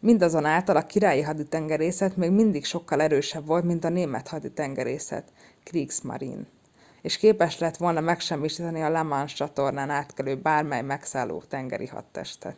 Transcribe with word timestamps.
mindazonáltal 0.00 0.76
a 0.76 0.86
királyi 0.86 1.22
haditengerészet 1.22 2.16
még 2.16 2.30
mindig 2.30 2.64
sokkal 2.64 3.00
erősebb 3.00 3.46
volt 3.46 3.64
mint 3.64 3.84
a 3.84 3.88
német 3.88 4.28
haditengerészet 4.28 5.32
kriegsmarine” 5.62 6.46
és 7.02 7.16
képes 7.16 7.58
lett 7.58 7.76
volna 7.76 8.00
megsemmisíteni 8.00 8.82
a 8.82 8.88
la 8.88 9.02
manche-csatornán 9.02 9.90
átkelő 9.90 10.36
bármely 10.36 10.82
megszálló 10.82 11.42
tengeri 11.48 11.86
hadtestet 11.86 12.56